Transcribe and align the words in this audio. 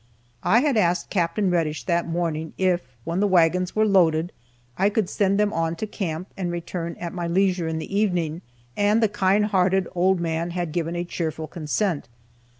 I 0.41 0.61
had 0.61 0.77
asked 0.77 1.11
Capt. 1.11 1.37
Reddish 1.39 1.83
that 1.83 2.07
morning 2.07 2.53
if, 2.57 2.81
when 3.03 3.19
the 3.19 3.27
wagons 3.27 3.75
were 3.75 3.85
loaded, 3.85 4.31
I 4.75 4.89
could 4.89 5.07
send 5.11 5.39
them 5.39 5.53
on 5.53 5.75
to 5.75 5.85
camp, 5.85 6.27
and 6.35 6.51
return 6.51 6.95
at 6.99 7.13
my 7.13 7.27
leisure 7.27 7.67
in 7.67 7.77
the 7.77 7.95
evening, 7.95 8.41
and 8.75 9.03
the 9.03 9.07
kindhearted 9.07 9.87
old 9.93 10.19
man 10.19 10.49
had 10.57 10.71
given 10.71 10.95
a 10.95 11.03
cheerful 11.05 11.45
consent. 11.45 12.09